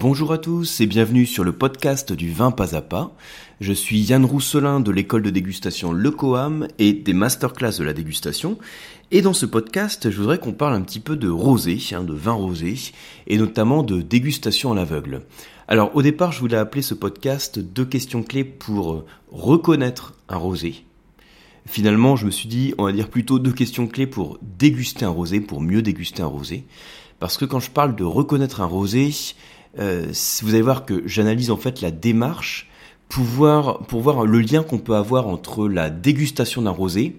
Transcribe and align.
Bonjour 0.00 0.32
à 0.32 0.38
tous 0.38 0.80
et 0.80 0.86
bienvenue 0.86 1.26
sur 1.26 1.42
le 1.42 1.50
podcast 1.50 2.12
du 2.12 2.30
vin 2.30 2.52
pas 2.52 2.76
à 2.76 2.82
pas. 2.82 3.16
Je 3.60 3.72
suis 3.72 3.98
Yann 3.98 4.24
Rousselin 4.24 4.78
de 4.78 4.92
l'école 4.92 5.22
de 5.22 5.30
dégustation 5.30 5.90
Le 5.90 6.12
Coam 6.12 6.68
et 6.78 6.92
des 6.92 7.12
masterclass 7.12 7.78
de 7.80 7.82
la 7.82 7.94
dégustation. 7.94 8.58
Et 9.10 9.22
dans 9.22 9.32
ce 9.32 9.44
podcast, 9.44 10.08
je 10.08 10.16
voudrais 10.16 10.38
qu'on 10.38 10.52
parle 10.52 10.74
un 10.74 10.82
petit 10.82 11.00
peu 11.00 11.16
de 11.16 11.28
rosé, 11.28 11.80
hein, 11.90 12.04
de 12.04 12.12
vin 12.12 12.30
rosé, 12.30 12.76
et 13.26 13.38
notamment 13.38 13.82
de 13.82 14.00
dégustation 14.00 14.70
à 14.70 14.76
l'aveugle. 14.76 15.22
Alors 15.66 15.90
au 15.96 16.02
départ, 16.02 16.30
je 16.30 16.38
voulais 16.38 16.56
appeler 16.56 16.82
ce 16.82 16.94
podcast 16.94 17.58
deux 17.58 17.84
questions 17.84 18.22
clés 18.22 18.44
pour 18.44 19.04
reconnaître 19.32 20.14
un 20.28 20.36
rosé. 20.36 20.84
Finalement, 21.66 22.14
je 22.14 22.26
me 22.26 22.30
suis 22.30 22.48
dit, 22.48 22.72
on 22.78 22.84
va 22.84 22.92
dire 22.92 23.08
plutôt 23.08 23.40
deux 23.40 23.52
questions 23.52 23.88
clés 23.88 24.06
pour 24.06 24.38
déguster 24.42 25.04
un 25.04 25.10
rosé, 25.10 25.40
pour 25.40 25.60
mieux 25.60 25.82
déguster 25.82 26.22
un 26.22 26.26
rosé. 26.26 26.66
Parce 27.18 27.36
que 27.36 27.44
quand 27.44 27.58
je 27.58 27.72
parle 27.72 27.96
de 27.96 28.04
reconnaître 28.04 28.60
un 28.60 28.66
rosé, 28.66 29.10
euh, 29.10 29.57
vous 29.76 30.54
allez 30.54 30.62
voir 30.62 30.84
que 30.84 31.02
j'analyse 31.06 31.50
en 31.50 31.56
fait 31.56 31.80
la 31.80 31.90
démarche 31.90 32.68
pour 33.08 33.24
voir, 33.24 33.78
pour 33.86 34.00
voir 34.00 34.26
le 34.26 34.40
lien 34.40 34.62
qu'on 34.62 34.78
peut 34.78 34.94
avoir 34.94 35.28
entre 35.28 35.68
la 35.68 35.90
dégustation 35.90 36.62
d'un 36.62 36.70
rosé 36.70 37.16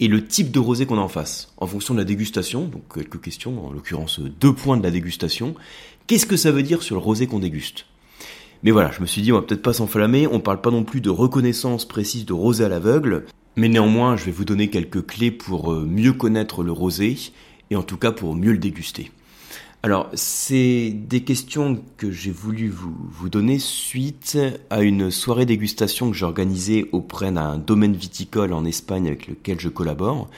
et 0.00 0.08
le 0.08 0.26
type 0.26 0.50
de 0.50 0.58
rosé 0.58 0.86
qu'on 0.86 0.98
a 0.98 1.02
en 1.02 1.08
face. 1.08 1.52
En 1.56 1.66
fonction 1.66 1.94
de 1.94 1.98
la 1.98 2.04
dégustation, 2.04 2.66
donc 2.66 2.82
quelques 2.94 3.20
questions, 3.20 3.66
en 3.66 3.72
l'occurrence 3.72 4.20
deux 4.20 4.52
points 4.52 4.76
de 4.76 4.82
la 4.82 4.90
dégustation, 4.90 5.54
qu'est-ce 6.06 6.26
que 6.26 6.36
ça 6.36 6.52
veut 6.52 6.62
dire 6.62 6.82
sur 6.82 6.96
le 6.96 7.00
rosé 7.00 7.26
qu'on 7.26 7.38
déguste? 7.38 7.86
Mais 8.62 8.70
voilà, 8.70 8.90
je 8.92 9.00
me 9.00 9.06
suis 9.06 9.22
dit, 9.22 9.30
on 9.30 9.36
va 9.36 9.42
peut-être 9.42 9.62
pas 9.62 9.74
s'enflammer, 9.74 10.26
on 10.26 10.40
parle 10.40 10.60
pas 10.60 10.70
non 10.70 10.84
plus 10.84 11.00
de 11.00 11.10
reconnaissance 11.10 11.84
précise 11.84 12.24
de 12.24 12.32
rosé 12.32 12.64
à 12.64 12.68
l'aveugle, 12.68 13.26
mais 13.56 13.68
néanmoins, 13.68 14.16
je 14.16 14.24
vais 14.24 14.32
vous 14.32 14.44
donner 14.44 14.70
quelques 14.70 15.04
clés 15.04 15.30
pour 15.30 15.72
euh, 15.72 15.84
mieux 15.84 16.12
connaître 16.12 16.62
le 16.62 16.72
rosé, 16.72 17.16
et 17.70 17.76
en 17.76 17.82
tout 17.82 17.98
cas 17.98 18.10
pour 18.10 18.34
mieux 18.34 18.52
le 18.52 18.58
déguster. 18.58 19.10
Alors, 19.84 20.08
c'est 20.14 20.92
des 20.94 21.24
questions 21.24 21.78
que 21.98 22.10
j'ai 22.10 22.30
voulu 22.30 22.70
vous, 22.70 23.28
donner 23.28 23.58
suite 23.58 24.38
à 24.70 24.80
une 24.80 25.10
soirée 25.10 25.44
dégustation 25.44 26.10
que 26.10 26.16
j'ai 26.16 26.24
organisée 26.24 26.88
auprès 26.92 27.30
d'un 27.30 27.58
domaine 27.58 27.92
viticole 27.92 28.54
en 28.54 28.64
Espagne 28.64 29.08
avec 29.08 29.26
lequel 29.26 29.60
je 29.60 29.68
collabore, 29.68 30.30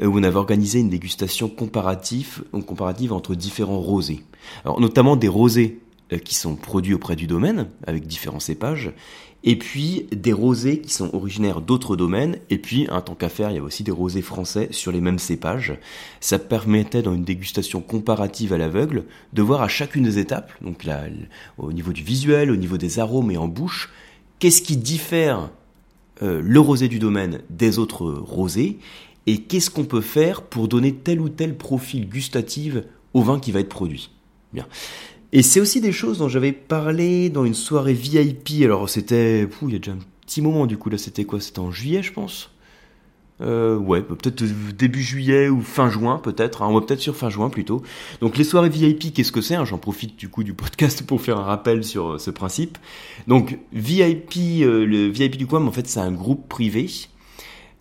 euh, 0.00 0.06
où 0.06 0.20
on 0.20 0.22
avait 0.22 0.36
organisé 0.36 0.78
une 0.78 0.90
dégustation 0.90 1.48
comparative, 1.48 2.44
comparative 2.68 3.12
entre 3.12 3.34
différents 3.34 3.80
rosés. 3.80 4.22
Alors, 4.64 4.80
notamment 4.80 5.16
des 5.16 5.26
rosés 5.26 5.80
euh, 6.12 6.18
qui 6.18 6.36
sont 6.36 6.54
produits 6.54 6.94
auprès 6.94 7.16
du 7.16 7.26
domaine, 7.26 7.66
avec 7.88 8.06
différents 8.06 8.38
cépages, 8.38 8.92
et 9.46 9.56
puis 9.56 10.06
des 10.10 10.32
rosés 10.32 10.80
qui 10.80 10.92
sont 10.92 11.14
originaires 11.14 11.60
d'autres 11.60 11.96
domaines, 11.96 12.38
et 12.48 12.56
puis, 12.56 12.86
un 12.90 13.02
tant 13.02 13.14
qu'à 13.14 13.28
faire, 13.28 13.50
il 13.50 13.56
y 13.56 13.58
a 13.58 13.62
aussi 13.62 13.82
des 13.82 13.92
rosés 13.92 14.22
français 14.22 14.68
sur 14.70 14.90
les 14.90 15.02
mêmes 15.02 15.18
cépages. 15.18 15.78
Ça 16.20 16.38
permettait, 16.38 17.02
dans 17.02 17.14
une 17.14 17.24
dégustation 17.24 17.82
comparative 17.82 18.54
à 18.54 18.58
l'aveugle, 18.58 19.04
de 19.34 19.42
voir 19.42 19.60
à 19.60 19.68
chacune 19.68 20.02
des 20.02 20.18
étapes, 20.18 20.50
donc 20.62 20.86
au 21.58 21.72
niveau 21.72 21.92
du 21.92 22.02
visuel, 22.02 22.50
au 22.50 22.56
niveau 22.56 22.78
des 22.78 22.98
arômes 22.98 23.30
et 23.30 23.36
en 23.36 23.46
bouche, 23.46 23.92
qu'est-ce 24.38 24.62
qui 24.62 24.78
diffère 24.78 25.50
euh, 26.22 26.40
le 26.42 26.60
rosé 26.60 26.88
du 26.88 26.98
domaine 26.98 27.42
des 27.50 27.78
autres 27.78 28.06
rosés, 28.06 28.78
et 29.26 29.42
qu'est-ce 29.42 29.68
qu'on 29.68 29.84
peut 29.84 30.00
faire 30.00 30.42
pour 30.42 30.68
donner 30.68 30.94
tel 30.94 31.20
ou 31.20 31.28
tel 31.28 31.56
profil 31.56 32.08
gustatif 32.08 32.76
au 33.12 33.22
vin 33.22 33.38
qui 33.38 33.52
va 33.52 33.60
être 33.60 33.68
produit. 33.68 34.10
Bien. 34.54 34.66
Et 35.36 35.42
c'est 35.42 35.58
aussi 35.58 35.80
des 35.80 35.90
choses 35.90 36.18
dont 36.18 36.28
j'avais 36.28 36.52
parlé 36.52 37.28
dans 37.28 37.44
une 37.44 37.54
soirée 37.54 37.92
VIP. 37.92 38.62
Alors 38.62 38.88
c'était, 38.88 39.48
il 39.62 39.72
y 39.72 39.74
a 39.74 39.78
déjà 39.78 39.90
un 39.90 39.98
petit 40.24 40.40
moment 40.40 40.64
du 40.66 40.78
coup 40.78 40.90
là. 40.90 40.96
C'était 40.96 41.24
quoi? 41.24 41.40
C'était 41.40 41.58
en 41.58 41.72
juillet, 41.72 42.04
je 42.04 42.12
pense? 42.12 42.52
Euh, 43.40 43.76
ouais, 43.76 44.00
peut-être 44.00 44.44
début 44.76 45.02
juillet 45.02 45.48
ou 45.48 45.60
fin 45.60 45.90
juin, 45.90 46.20
peut-être. 46.22 46.62
Hein, 46.62 46.80
peut-être 46.80 47.00
sur 47.00 47.16
fin 47.16 47.30
juin 47.30 47.50
plutôt. 47.50 47.82
Donc 48.20 48.36
les 48.36 48.44
soirées 48.44 48.68
VIP, 48.68 49.12
qu'est-ce 49.12 49.32
que 49.32 49.40
c'est 49.40 49.56
hein? 49.56 49.64
J'en 49.64 49.78
profite 49.78 50.16
du 50.16 50.28
coup 50.28 50.44
du 50.44 50.54
podcast 50.54 51.04
pour 51.04 51.20
faire 51.20 51.36
un 51.36 51.42
rappel 51.42 51.82
sur 51.82 52.12
euh, 52.12 52.18
ce 52.18 52.30
principe. 52.30 52.78
Donc 53.26 53.58
VIP, 53.72 54.36
euh, 54.62 54.86
le 54.86 55.08
VIP 55.08 55.36
du 55.36 55.48
Coam, 55.48 55.66
en 55.66 55.72
fait, 55.72 55.88
c'est 55.88 55.98
un 55.98 56.12
groupe 56.12 56.48
privé 56.48 56.88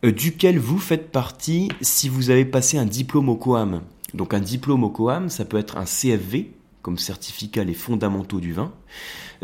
euh, 0.04 0.12
duquel 0.12 0.58
vous 0.58 0.80
faites 0.80 1.12
partie 1.12 1.70
si 1.82 2.10
vous 2.10 2.32
avez 2.32 2.46
passé 2.46 2.80
un 2.80 2.86
diplôme 2.86 3.30
au 3.30 3.36
Coam. 3.36 3.82
Donc 4.16 4.34
un 4.34 4.40
diplôme 4.40 4.84
au 4.84 4.90
Coam, 4.90 5.30
ça 5.30 5.46
peut 5.46 5.58
être 5.58 5.78
un 5.78 5.86
CFV, 5.86 6.50
comme 6.84 7.00
certificat 7.00 7.64
les 7.64 7.74
fondamentaux 7.74 8.40
du 8.40 8.54
vin. 8.54 8.72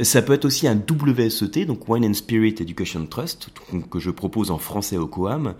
Ça 0.02 0.22
peut 0.22 0.34
être 0.34 0.46
aussi 0.46 0.68
un 0.68 0.76
WSET, 0.78 1.66
donc 1.66 1.90
Wine 1.90 2.06
and 2.06 2.14
Spirit 2.14 2.56
Education 2.60 3.06
Trust, 3.08 3.50
que 3.90 4.00
je 4.00 4.12
propose 4.12 4.52
en 4.52 4.60
français 4.60 4.98
au 4.98 5.08
COAM. 5.08 5.56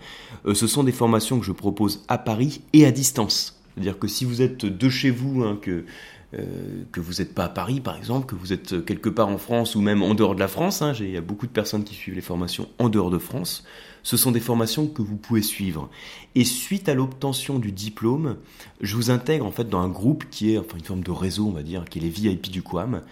Euh, 0.46 0.54
ce 0.54 0.66
sont 0.66 0.84
des 0.84 0.92
formations 0.92 1.40
que 1.40 1.44
je 1.44 1.52
propose 1.52 2.04
à 2.06 2.18
Paris 2.18 2.60
et 2.72 2.86
à 2.86 2.92
distance. 2.92 3.60
C'est-à-dire 3.74 3.98
que 3.98 4.08
si 4.08 4.24
vous 4.24 4.42
êtes 4.42 4.64
de 4.66 4.88
chez 4.88 5.10
vous, 5.10 5.42
hein, 5.42 5.58
que 5.60 5.84
euh, 6.38 6.84
que 6.92 7.00
vous 7.00 7.14
n'êtes 7.14 7.34
pas 7.34 7.44
à 7.44 7.48
Paris 7.48 7.80
par 7.80 7.96
exemple, 7.96 8.26
que 8.26 8.34
vous 8.34 8.52
êtes 8.52 8.84
quelque 8.84 9.08
part 9.08 9.28
en 9.28 9.38
France 9.38 9.74
ou 9.74 9.80
même 9.80 10.02
en 10.02 10.14
dehors 10.14 10.34
de 10.34 10.40
la 10.40 10.48
France, 10.48 10.82
hein, 10.82 10.92
il 10.98 11.10
y 11.10 11.16
a 11.16 11.20
beaucoup 11.20 11.46
de 11.46 11.52
personnes 11.52 11.84
qui 11.84 11.94
suivent 11.94 12.14
les 12.14 12.20
formations 12.20 12.68
en 12.78 12.88
dehors 12.88 13.10
de 13.10 13.18
France, 13.18 13.64
ce 14.02 14.16
sont 14.16 14.30
des 14.30 14.40
formations 14.40 14.86
que 14.86 15.02
vous 15.02 15.16
pouvez 15.16 15.42
suivre. 15.42 15.90
Et 16.34 16.44
suite 16.44 16.88
à 16.88 16.94
l'obtention 16.94 17.58
du 17.58 17.72
diplôme, 17.72 18.36
je 18.80 18.96
vous 18.96 19.10
intègre 19.10 19.46
en 19.46 19.50
fait 19.50 19.68
dans 19.68 19.80
un 19.80 19.88
groupe 19.88 20.24
qui 20.30 20.52
est 20.52 20.58
enfin 20.58 20.78
une 20.78 20.84
forme 20.84 21.02
de 21.02 21.10
réseau, 21.10 21.46
on 21.46 21.52
va 21.52 21.62
dire, 21.62 21.84
qui 21.84 21.98
est 21.98 22.02
les 22.02 22.08
VIP 22.08 22.50
du 22.50 22.62
QAM. 22.62 23.02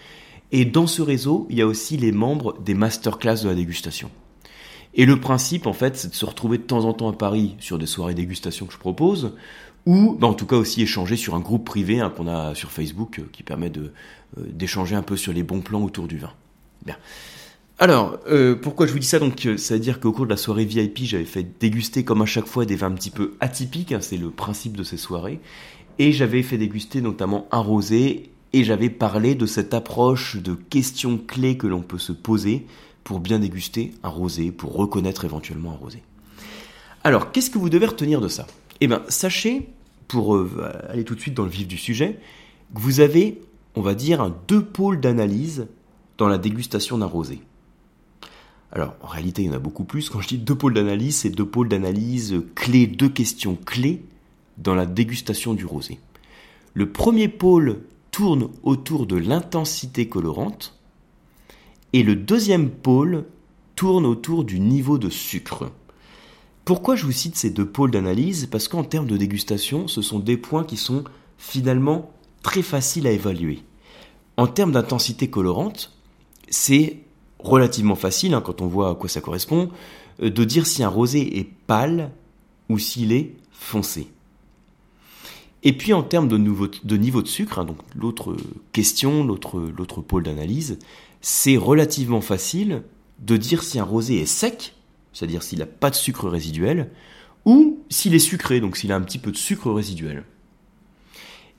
Et 0.50 0.64
dans 0.64 0.86
ce 0.86 1.02
réseau, 1.02 1.46
il 1.50 1.58
y 1.58 1.62
a 1.62 1.66
aussi 1.66 1.96
les 1.96 2.12
membres 2.12 2.58
des 2.60 2.74
masterclass 2.74 3.42
de 3.42 3.48
la 3.48 3.54
dégustation. 3.54 4.10
Et 4.94 5.04
le 5.04 5.20
principe, 5.20 5.66
en 5.66 5.74
fait, 5.74 5.96
c'est 5.96 6.08
de 6.08 6.14
se 6.14 6.24
retrouver 6.24 6.58
de 6.58 6.62
temps 6.62 6.84
en 6.84 6.94
temps 6.94 7.10
à 7.10 7.12
Paris 7.12 7.54
sur 7.60 7.78
des 7.78 7.86
soirées 7.86 8.14
dégustation 8.14 8.66
que 8.66 8.72
je 8.72 8.78
propose, 8.78 9.34
ou 9.86 10.16
bah, 10.18 10.26
en 10.26 10.34
tout 10.34 10.46
cas 10.46 10.56
aussi 10.56 10.82
échanger 10.82 11.16
sur 11.16 11.34
un 11.34 11.40
groupe 11.40 11.64
privé 11.64 12.00
hein, 12.00 12.12
qu'on 12.14 12.28
a 12.28 12.54
sur 12.54 12.70
Facebook 12.70 13.18
euh, 13.18 13.28
qui 13.32 13.42
permet 13.42 13.72
euh, 13.76 13.90
d'échanger 14.36 14.94
un 14.94 15.02
peu 15.02 15.16
sur 15.16 15.32
les 15.32 15.42
bons 15.42 15.60
plans 15.60 15.82
autour 15.82 16.08
du 16.08 16.18
vin. 16.18 16.32
Alors, 17.78 18.18
euh, 18.28 18.56
pourquoi 18.56 18.86
je 18.86 18.92
vous 18.92 18.98
dis 18.98 19.06
ça? 19.06 19.18
Donc, 19.18 19.48
ça 19.56 19.74
veut 19.74 19.80
dire 19.80 20.00
qu'au 20.00 20.10
cours 20.10 20.24
de 20.24 20.30
la 20.30 20.36
soirée 20.36 20.64
VIP, 20.64 21.04
j'avais 21.04 21.24
fait 21.24 21.46
déguster 21.60 22.04
comme 22.04 22.22
à 22.22 22.26
chaque 22.26 22.46
fois 22.46 22.64
des 22.64 22.74
vins 22.74 22.88
un 22.88 22.92
petit 22.92 23.10
peu 23.10 23.34
atypiques, 23.40 23.92
hein, 23.92 24.00
c'est 24.00 24.16
le 24.16 24.30
principe 24.30 24.76
de 24.76 24.82
ces 24.82 24.96
soirées, 24.96 25.40
et 25.98 26.12
j'avais 26.12 26.42
fait 26.42 26.58
déguster 26.58 27.00
notamment 27.00 27.46
un 27.52 27.60
rosé, 27.60 28.30
et 28.52 28.64
j'avais 28.64 28.90
parlé 28.90 29.34
de 29.34 29.46
cette 29.46 29.74
approche 29.74 30.36
de 30.36 30.54
questions 30.54 31.18
clés 31.18 31.56
que 31.56 31.66
l'on 31.66 31.82
peut 31.82 31.98
se 31.98 32.12
poser 32.12 32.66
pour 33.04 33.20
bien 33.20 33.38
déguster 33.38 33.92
un 34.02 34.08
rosé, 34.08 34.50
pour 34.50 34.74
reconnaître 34.74 35.24
éventuellement 35.24 35.72
un 35.72 35.76
rosé. 35.76 36.02
Alors, 37.04 37.30
qu'est-ce 37.30 37.50
que 37.50 37.58
vous 37.58 37.70
devez 37.70 37.86
retenir 37.86 38.20
de 38.20 38.28
ça? 38.28 38.46
Eh 38.80 38.86
bien, 38.86 39.02
sachez 39.08 39.68
pour 40.06 40.36
euh, 40.36 40.72
aller 40.88 41.04
tout 41.04 41.14
de 41.14 41.20
suite 41.20 41.34
dans 41.34 41.44
le 41.44 41.50
vif 41.50 41.66
du 41.66 41.76
sujet, 41.76 42.18
vous 42.74 43.00
avez, 43.00 43.40
on 43.74 43.82
va 43.82 43.94
dire, 43.94 44.32
deux 44.46 44.64
pôles 44.64 45.00
d'analyse 45.00 45.66
dans 46.16 46.28
la 46.28 46.38
dégustation 46.38 46.98
d'un 46.98 47.06
rosé. 47.06 47.40
Alors, 48.72 48.94
en 49.02 49.06
réalité, 49.06 49.42
il 49.42 49.46
y 49.46 49.50
en 49.50 49.54
a 49.54 49.58
beaucoup 49.58 49.84
plus. 49.84 50.10
Quand 50.10 50.20
je 50.20 50.28
dis 50.28 50.38
deux 50.38 50.54
pôles 50.54 50.74
d'analyse, 50.74 51.16
c'est 51.16 51.30
deux 51.30 51.46
pôles 51.46 51.68
d'analyse 51.68 52.42
clés, 52.54 52.86
deux 52.86 53.08
questions 53.08 53.56
clés 53.56 54.02
dans 54.58 54.74
la 54.74 54.86
dégustation 54.86 55.54
du 55.54 55.64
rosé. 55.64 55.98
Le 56.74 56.90
premier 56.90 57.28
pôle 57.28 57.80
tourne 58.10 58.48
autour 58.62 59.06
de 59.06 59.16
l'intensité 59.16 60.08
colorante 60.08 60.78
et 61.92 62.02
le 62.02 62.16
deuxième 62.16 62.70
pôle 62.70 63.24
tourne 63.74 64.04
autour 64.04 64.44
du 64.44 64.60
niveau 64.60 64.98
de 64.98 65.08
sucre. 65.08 65.70
Pourquoi 66.68 66.96
je 66.96 67.06
vous 67.06 67.12
cite 67.12 67.34
ces 67.34 67.48
deux 67.48 67.64
pôles 67.64 67.90
d'analyse? 67.90 68.46
Parce 68.50 68.68
qu'en 68.68 68.84
termes 68.84 69.06
de 69.06 69.16
dégustation, 69.16 69.88
ce 69.88 70.02
sont 70.02 70.18
des 70.18 70.36
points 70.36 70.64
qui 70.64 70.76
sont 70.76 71.02
finalement 71.38 72.10
très 72.42 72.60
faciles 72.60 73.06
à 73.06 73.10
évaluer. 73.10 73.62
En 74.36 74.46
termes 74.46 74.72
d'intensité 74.72 75.30
colorante, 75.30 75.96
c'est 76.50 76.98
relativement 77.38 77.94
facile, 77.94 78.34
hein, 78.34 78.42
quand 78.42 78.60
on 78.60 78.66
voit 78.66 78.90
à 78.90 78.94
quoi 78.94 79.08
ça 79.08 79.22
correspond, 79.22 79.70
euh, 80.22 80.28
de 80.28 80.44
dire 80.44 80.66
si 80.66 80.82
un 80.82 80.90
rosé 80.90 81.38
est 81.38 81.48
pâle 81.66 82.10
ou 82.68 82.78
s'il 82.78 83.12
est 83.12 83.34
foncé. 83.50 84.08
Et 85.62 85.72
puis 85.72 85.94
en 85.94 86.02
termes 86.02 86.28
de, 86.28 86.36
niveau 86.36 87.22
de 87.22 87.28
sucre, 87.28 87.60
hein, 87.60 87.64
donc 87.64 87.78
l'autre 87.96 88.36
question, 88.72 89.24
l'autre 89.24 90.02
pôle 90.02 90.24
d'analyse, 90.24 90.78
c'est 91.22 91.56
relativement 91.56 92.20
facile 92.20 92.82
de 93.20 93.38
dire 93.38 93.62
si 93.62 93.78
un 93.78 93.84
rosé 93.84 94.20
est 94.20 94.26
sec 94.26 94.74
c'est-à-dire 95.18 95.42
s'il 95.42 95.58
n'a 95.58 95.66
pas 95.66 95.90
de 95.90 95.96
sucre 95.96 96.28
résiduel, 96.28 96.90
ou 97.44 97.80
s'il 97.90 98.14
est 98.14 98.20
sucré, 98.20 98.60
donc 98.60 98.76
s'il 98.76 98.92
a 98.92 98.96
un 98.96 99.00
petit 99.00 99.18
peu 99.18 99.32
de 99.32 99.36
sucre 99.36 99.72
résiduel. 99.72 100.22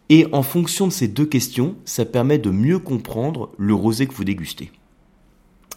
Et 0.07 0.27
en 0.31 0.43
fonction 0.43 0.87
de 0.87 0.93
ces 0.93 1.09
deux 1.09 1.25
questions, 1.25 1.75
ça 1.83 2.05
permet 2.05 2.37
de 2.37 2.51
mieux 2.51 2.79
comprendre 2.79 3.51
le 3.57 3.73
rosé 3.73 4.07
que 4.07 4.13
vous 4.13 4.23
dégustez. 4.23 4.71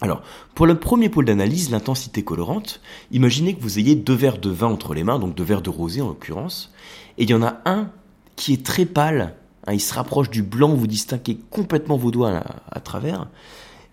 Alors, 0.01 0.23
pour 0.55 0.67
le 0.67 0.79
premier 0.79 1.09
pôle 1.09 1.25
d'analyse, 1.25 1.71
l'intensité 1.71 2.23
colorante, 2.23 2.81
imaginez 3.11 3.55
que 3.55 3.63
vous 3.63 3.81
ayez 3.81 3.97
deux 3.97 4.15
verres 4.15 4.39
de 4.39 4.51
vin 4.51 4.69
entre 4.69 4.95
les 4.95 5.03
mains, 5.03 5.19
donc 5.19 5.35
deux 5.35 5.45
verres 5.45 5.63
de 5.63 5.71
rosé 5.71 6.01
en 6.03 6.09
l'occurrence, 6.09 6.73
et 7.19 7.25
il 7.25 7.31
y 7.31 7.35
en 7.35 7.43
a 7.43 7.61
un 7.65 7.91
qui 8.37 8.53
est 8.53 8.65
très 8.65 8.87
pâle, 8.87 9.35
hein, 9.67 9.73
il 9.73 9.81
se 9.81 9.95
rapproche 9.95 10.31
du 10.31 10.45
blanc, 10.45 10.73
vous 10.73 10.87
distinguez 10.87 11.39
complètement 11.51 11.97
vos 11.97 12.13
doigts 12.13 12.45
à 12.71 12.81
travers, 12.81 13.27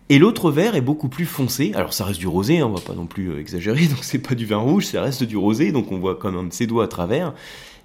et 0.10 0.18
l'autre 0.18 0.52
verre 0.52 0.76
est 0.76 0.82
beaucoup 0.82 1.08
plus 1.08 1.26
foncé. 1.26 1.72
Alors 1.76 1.94
ça 1.94 2.04
reste 2.04 2.20
du 2.20 2.28
rosé, 2.28 2.60
hein, 2.60 2.66
on 2.66 2.74
va 2.74 2.82
pas 2.82 2.96
non 2.96 3.06
plus 3.06 3.30
euh, 3.30 3.40
exagérer, 3.40 3.86
donc 3.88 4.04
c'est 4.04 4.20
pas 4.20 4.36
du 4.36 4.46
vin 4.46 4.58
rouge, 4.58 4.88
ça 4.88 5.02
reste 5.02 5.24
du 5.24 5.38
rosé, 5.38 5.72
donc 5.72 5.92
on 5.92 6.00
voit 6.00 6.16
quand 6.16 6.32
même 6.32 6.52
ses 6.52 6.68
doigts 6.68 6.86
à 6.86 6.88
travers. 6.88 7.34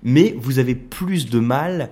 Mais 0.03 0.35
vous 0.39 0.59
avez 0.59 0.75
plus 0.75 1.31
de 1.31 1.39
mal 1.39 1.91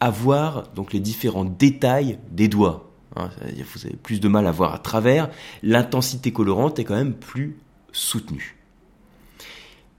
à 0.00 0.10
voir 0.10 0.68
donc 0.74 0.92
les 0.92 1.00
différents 1.00 1.44
détails 1.44 2.18
des 2.30 2.48
doigts. 2.48 2.90
Hein, 3.16 3.30
vous 3.74 3.86
avez 3.86 3.96
plus 3.96 4.20
de 4.20 4.28
mal 4.28 4.46
à 4.46 4.52
voir 4.52 4.74
à 4.74 4.78
travers. 4.78 5.30
L'intensité 5.62 6.32
colorante 6.32 6.78
est 6.78 6.84
quand 6.84 6.94
même 6.94 7.14
plus 7.14 7.56
soutenue. 7.92 8.56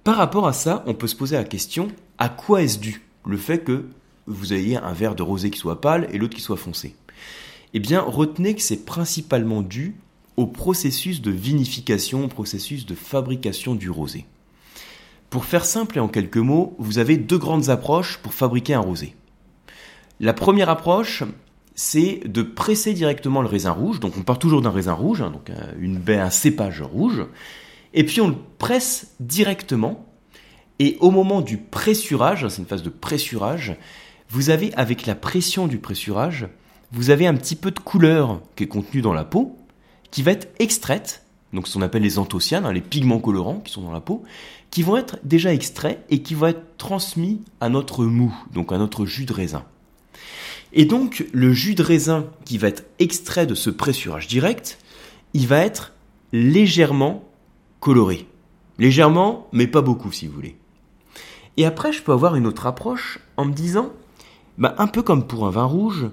Par 0.04 0.16
rapport 0.16 0.48
à 0.48 0.54
ça, 0.54 0.84
on 0.88 0.94
peut 0.94 1.08
se 1.08 1.16
poser 1.16 1.36
la 1.36 1.44
question 1.44 1.90
à 2.18 2.30
quoi 2.30 2.64
est-ce 2.64 2.80
dû 2.80 3.02
le 3.26 3.38
fait 3.38 3.60
que 3.60 3.86
vous 4.26 4.54
ayez 4.54 4.78
un 4.78 4.94
verre 4.94 5.14
de 5.14 5.24
rosé 5.24 5.52
qui 5.52 5.60
soit 5.60 5.82
pâle 5.82 6.08
et 6.12 6.18
l'autre 6.18 6.36
qui 6.36 6.42
soit 6.42 6.58
foncé? 6.58 6.96
Eh 7.74 7.80
bien, 7.80 8.02
retenez 8.02 8.56
que 8.56 8.62
c'est 8.62 8.86
principalement 8.86 9.62
dû 9.62 9.96
au 10.38 10.46
processus 10.46 11.22
de 11.22 11.32
vinification, 11.32 12.26
au 12.26 12.28
processus 12.28 12.86
de 12.86 12.96
fabrication 12.96 13.76
du 13.76 13.90
rosé. 13.90 14.26
Pour 15.30 15.46
faire 15.46 15.66
simple 15.66 15.98
et 15.98 16.02
en 16.02 16.08
quelques 16.08 16.38
mots, 16.38 16.76
vous 16.78 16.98
avez 16.98 17.18
deux 17.18 17.38
grandes 17.38 17.70
approches 17.70 18.18
pour 18.18 18.34
fabriquer 18.34 18.74
un 18.74 18.82
rosé. 18.82 19.16
La 20.20 20.34
première 20.34 20.70
approche, 20.70 21.24
c'est 21.74 22.22
de 22.26 22.42
presser 22.42 22.94
directement 22.94 23.42
le 23.42 23.48
raisin 23.48 23.72
rouge. 23.72 24.00
Donc 24.00 24.18
on 24.18 24.24
part 24.24 24.40
toujours 24.40 24.62
d'un 24.62 24.72
raisin 24.72 24.94
rouge, 24.94 25.22
hein, 25.22 25.32
donc 25.32 25.50
une 25.80 25.98
baie, 25.98 26.20
un 26.20 26.30
cépage 26.30 26.82
rouge. 26.82 27.26
Et 27.94 28.04
puis 28.04 28.22
on 28.22 28.30
le 28.30 28.36
presse 28.58 29.16
directement. 29.20 30.06
Et 30.80 30.98
au 31.00 31.12
moment 31.12 31.42
du 31.42 31.58
pressurage, 31.58 32.48
c'est 32.48 32.62
une 32.62 32.68
phase 32.68 32.84
de 32.84 32.90
pressurage, 32.90 33.78
vous 34.30 34.50
avez 34.50 34.74
avec 34.74 35.06
la 35.06 35.14
pression 35.14 35.68
du 35.68 35.78
pressurage, 35.78 36.48
vous 36.92 37.10
avez 37.10 37.28
un 37.28 37.36
petit 37.36 37.56
peu 37.56 37.72
de 37.72 37.80
couleur 37.80 38.42
qui 38.56 38.64
est 38.64 38.68
contenue 38.68 39.02
dans 39.02 39.14
la 39.14 39.24
peau, 39.24 39.58
qui 40.12 40.24
va 40.24 40.32
être 40.32 40.50
extraite, 40.60 41.24
donc 41.54 41.68
ce 41.68 41.74
qu'on 41.74 41.82
appelle 41.82 42.04
les 42.04 42.20
anthocyanes, 42.20 42.66
hein, 42.66 42.74
les 42.74 42.82
pigments 42.82 43.20
colorants 43.20 43.60
qui 43.60 43.72
sont 43.72 43.82
dans 43.82 43.92
la 43.92 44.02
peau, 44.02 44.24
qui 44.70 44.84
vont 44.84 44.98
être 44.98 45.18
déjà 45.24 45.54
extraits 45.54 46.04
et 46.10 46.22
qui 46.22 46.36
vont 46.36 46.48
être 46.48 46.78
transmis 46.78 47.42
à 47.60 47.70
notre 47.70 48.06
mou, 48.06 48.34
donc 48.54 48.72
à 48.72 48.78
notre 48.78 49.06
jus 49.06 49.26
de 49.26 49.34
raisin. 49.34 49.64
Et 50.74 50.86
donc 50.86 51.26
le 51.34 51.54
jus 51.54 51.76
de 51.76 51.84
raisin 51.84 52.26
qui 52.46 52.58
va 52.58 52.70
être 52.70 52.86
extrait 53.00 53.46
de 53.46 53.56
ce 53.56 53.70
pressurage 53.70 54.28
direct, 54.28 54.80
il 55.34 55.48
va 55.48 55.60
être 55.60 55.94
légèrement 56.32 57.24
coloré. 57.80 58.28
Légèrement, 58.80 59.48
mais 59.52 59.68
pas 59.68 59.82
beaucoup 59.82 60.12
si 60.12 60.28
vous 60.28 60.34
voulez. 60.34 60.58
Et 61.58 61.66
après, 61.66 61.92
je 61.92 62.02
peux 62.02 62.14
avoir 62.14 62.36
une 62.36 62.48
autre 62.48 62.66
approche 62.66 63.20
en 63.36 63.46
me 63.46 63.54
disant, 63.54 63.92
bah, 64.58 64.74
un 64.78 64.88
peu 64.88 65.02
comme 65.02 65.28
pour 65.28 65.46
un 65.46 65.52
vin 65.52 65.66
rouge, 65.66 66.08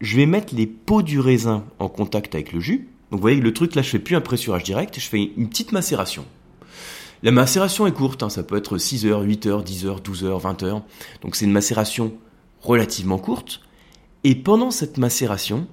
je 0.00 0.16
vais 0.16 0.26
mettre 0.26 0.54
les 0.54 0.66
peaux 0.66 1.02
du 1.02 1.20
raisin 1.20 1.64
en 1.78 1.88
contact 1.88 2.34
avec 2.34 2.52
le 2.52 2.60
jus. 2.60 2.88
Donc 3.10 3.18
vous 3.18 3.22
voyez, 3.22 3.40
le 3.40 3.54
truc 3.54 3.74
là, 3.74 3.82
je 3.82 3.90
fais 3.90 3.98
plus 3.98 4.16
un 4.16 4.20
pressurage 4.20 4.64
direct, 4.64 4.98
je 4.98 5.08
fais 5.08 5.30
une 5.36 5.48
petite 5.48 5.72
macération. 5.72 6.24
La 7.22 7.30
macération 7.30 7.86
est 7.86 7.92
courte, 7.92 8.22
hein, 8.22 8.28
ça 8.28 8.42
peut 8.42 8.56
être 8.56 8.78
6 8.78 9.06
heures, 9.06 9.22
8 9.22 9.46
heures, 9.46 9.62
10 9.62 9.86
heures, 9.86 10.00
12 10.00 10.24
heures, 10.24 10.38
20 10.38 10.62
heures. 10.64 10.82
Donc 11.22 11.36
c'est 11.36 11.46
une 11.46 11.52
macération 11.52 12.12
relativement 12.60 13.18
courte. 13.18 13.62
Et 14.24 14.34
pendant 14.34 14.70
cette 14.70 14.98
macération, 14.98 15.66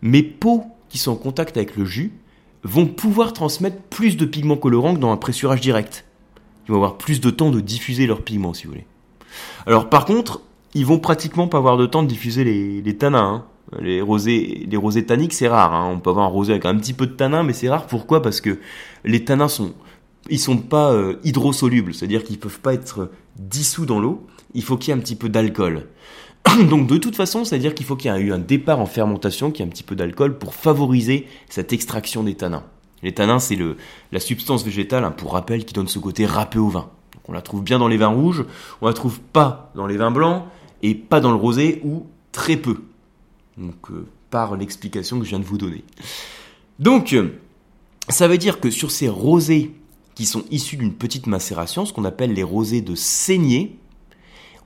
mes 0.00 0.22
peaux 0.22 0.64
qui 0.88 0.98
sont 0.98 1.12
en 1.12 1.16
contact 1.16 1.56
avec 1.56 1.76
le 1.76 1.84
jus 1.84 2.12
vont 2.62 2.86
pouvoir 2.86 3.32
transmettre 3.32 3.80
plus 3.82 4.16
de 4.16 4.24
pigments 4.24 4.56
colorants 4.56 4.94
que 4.94 5.00
dans 5.00 5.12
un 5.12 5.16
pressurage 5.16 5.60
direct. 5.60 6.04
Ils 6.66 6.72
vont 6.72 6.76
avoir 6.76 6.98
plus 6.98 7.20
de 7.20 7.30
temps 7.30 7.50
de 7.50 7.60
diffuser 7.60 8.06
leurs 8.06 8.22
pigments, 8.22 8.54
si 8.54 8.64
vous 8.64 8.72
voulez. 8.72 8.86
Alors 9.66 9.88
par 9.90 10.04
contre, 10.04 10.42
ils 10.74 10.86
vont 10.86 10.98
pratiquement 10.98 11.48
pas 11.48 11.58
avoir 11.58 11.76
de 11.76 11.86
temps 11.86 12.02
de 12.02 12.08
diffuser 12.08 12.44
les, 12.44 12.96
tanins. 12.96 13.44
Hein. 13.72 13.78
Les 13.80 14.00
rosés, 14.00 14.66
les 14.68 14.76
rosés 14.76 15.04
tanniques, 15.04 15.32
c'est 15.32 15.48
rare. 15.48 15.74
Hein. 15.74 15.90
On 15.92 15.98
peut 16.00 16.10
avoir 16.10 16.26
un 16.26 16.28
rosé 16.28 16.52
avec 16.52 16.64
un 16.64 16.76
petit 16.76 16.92
peu 16.92 17.06
de 17.06 17.12
tanin, 17.12 17.42
mais 17.42 17.52
c'est 17.52 17.68
rare. 17.68 17.86
Pourquoi? 17.86 18.22
Parce 18.22 18.40
que 18.40 18.58
les 19.04 19.24
tanins 19.24 19.48
sont, 19.48 19.72
ils 20.28 20.38
sont 20.38 20.58
pas 20.58 20.92
euh, 20.92 21.16
hydrosolubles, 21.24 21.94
c'est-à-dire 21.94 22.24
qu'ils 22.24 22.38
peuvent 22.38 22.60
pas 22.60 22.74
être 22.74 23.10
dissous 23.36 23.86
dans 23.86 24.00
l'eau. 24.00 24.26
Il 24.54 24.62
faut 24.62 24.76
qu'il 24.76 24.92
y 24.92 24.96
ait 24.96 24.98
un 24.98 25.02
petit 25.02 25.16
peu 25.16 25.28
d'alcool. 25.28 25.86
Donc 26.68 26.86
de 26.86 26.96
toute 26.96 27.16
façon, 27.16 27.44
c'est-à-dire 27.44 27.74
qu'il 27.74 27.86
faut 27.86 27.96
qu'il 27.96 28.12
y 28.12 28.14
ait 28.14 28.20
eu 28.20 28.32
un 28.32 28.38
départ 28.38 28.80
en 28.80 28.86
fermentation, 28.86 29.50
qu'il 29.50 29.64
y 29.64 29.68
ait 29.68 29.70
un 29.70 29.72
petit 29.72 29.82
peu 29.82 29.96
d'alcool 29.96 30.38
pour 30.38 30.54
favoriser 30.54 31.26
cette 31.48 31.72
extraction 31.72 32.22
des 32.22 32.34
tanins. 32.34 32.64
Les 33.02 33.12
tanins, 33.12 33.38
c'est 33.38 33.56
le, 33.56 33.76
la 34.12 34.20
substance 34.20 34.64
végétale, 34.64 35.04
hein, 35.04 35.10
pour 35.10 35.32
rappel, 35.32 35.64
qui 35.64 35.74
donne 35.74 35.88
ce 35.88 35.98
côté 35.98 36.26
râpé 36.26 36.58
au 36.58 36.68
vin. 36.68 36.90
On 37.28 37.32
la 37.32 37.42
trouve 37.42 37.62
bien 37.62 37.78
dans 37.78 37.88
les 37.88 37.96
vins 37.96 38.08
rouges, 38.08 38.44
on 38.82 38.86
la 38.86 38.92
trouve 38.92 39.20
pas 39.20 39.70
dans 39.74 39.86
les 39.86 39.96
vins 39.96 40.10
blancs, 40.10 40.44
et 40.82 40.94
pas 40.94 41.20
dans 41.20 41.30
le 41.30 41.36
rosé, 41.36 41.80
ou 41.84 42.06
très 42.32 42.56
peu. 42.56 42.76
Donc 43.56 43.90
euh, 43.90 44.06
par 44.30 44.56
l'explication 44.56 45.18
que 45.18 45.24
je 45.24 45.30
viens 45.30 45.40
de 45.40 45.44
vous 45.44 45.58
donner. 45.58 45.84
Donc, 46.78 47.12
euh, 47.12 47.38
ça 48.08 48.28
veut 48.28 48.38
dire 48.38 48.60
que 48.60 48.70
sur 48.70 48.90
ces 48.90 49.08
rosés 49.08 49.74
qui 50.14 50.24
sont 50.24 50.44
issus 50.50 50.76
d'une 50.76 50.94
petite 50.94 51.26
macération, 51.26 51.84
ce 51.84 51.92
qu'on 51.92 52.04
appelle 52.04 52.32
les 52.32 52.42
rosés 52.42 52.80
de 52.80 52.94
saignée, 52.94 53.78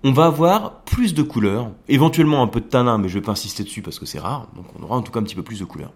on 0.04 0.12
va 0.12 0.26
avoir 0.26 0.82
plus 0.82 1.14
de 1.14 1.22
couleurs, 1.22 1.70
éventuellement 1.88 2.42
un 2.42 2.46
peu 2.46 2.60
de 2.60 2.66
tanin, 2.66 2.98
mais 2.98 3.08
je 3.08 3.14
vais 3.14 3.24
pas 3.24 3.32
insister 3.32 3.64
dessus 3.64 3.80
parce 3.80 3.98
que 3.98 4.06
c'est 4.06 4.18
rare, 4.18 4.48
donc 4.54 4.66
on 4.78 4.82
aura 4.82 4.96
en 4.96 5.02
tout 5.02 5.10
cas 5.10 5.20
un 5.20 5.22
petit 5.22 5.34
peu 5.34 5.42
plus 5.42 5.60
de 5.60 5.64
couleurs. 5.64 5.92